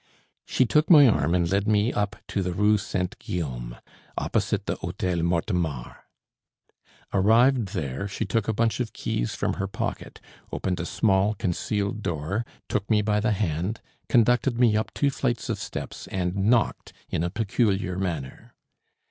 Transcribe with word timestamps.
She 0.47 0.65
took 0.65 0.89
my 0.89 1.07
arm 1.07 1.35
and 1.35 1.47
led 1.51 1.67
me 1.67 1.93
up 1.93 2.15
to 2.29 2.41
the 2.41 2.53
Rue 2.53 2.79
St. 2.79 3.19
Guillaume, 3.19 3.77
opposite 4.17 4.65
the 4.65 4.77
Hôtel 4.77 5.21
Mortemart. 5.23 5.95
Arrived 7.13 7.69
here, 7.69 8.07
she 8.07 8.25
took 8.25 8.47
a 8.47 8.51
bunch 8.53 8.79
of 8.79 8.93
keys 8.93 9.35
from 9.35 9.57
her 9.61 9.67
pocket, 9.67 10.19
opened 10.51 10.79
a 10.79 10.87
small, 10.87 11.35
concealed 11.35 12.01
door, 12.01 12.43
took 12.67 12.89
me 12.89 13.03
by 13.03 13.19
the 13.19 13.29
hand, 13.33 13.79
conducted 14.09 14.59
me 14.59 14.75
up 14.75 14.91
two 14.95 15.11
flights 15.11 15.49
of 15.49 15.59
steps, 15.59 16.07
and 16.07 16.35
knocked 16.35 16.93
in 17.11 17.23
a 17.23 17.29
peculiar 17.29 17.95
manner. 17.99 18.55